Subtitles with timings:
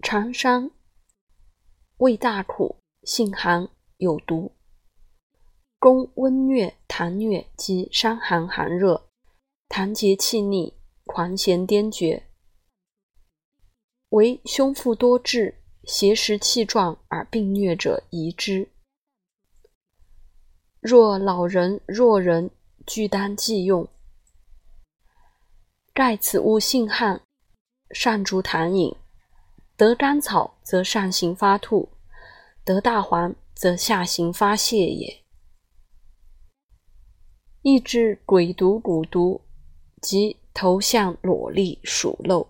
[0.00, 0.70] 常伤，
[1.98, 4.52] 味大苦，性寒，有毒，
[5.80, 9.08] 攻温疟、痰疟及伤寒寒热、
[9.68, 10.72] 痰结气逆、
[11.04, 12.28] 狂涎癫厥，
[14.10, 18.70] 为胸腹多滞、邪实气壮而病疟者宜之。
[20.80, 22.50] 若老人、弱人，
[22.86, 23.88] 俱当忌用。
[25.92, 27.20] 盖此物性寒，
[27.90, 28.96] 善逐痰饮。
[29.78, 31.88] 得甘草，则上行发吐；
[32.64, 35.22] 得大黄，则下行发泄也。
[37.62, 39.40] 抑制鬼毒、蛊毒
[40.02, 42.44] 即头项裸痢、鼠漏。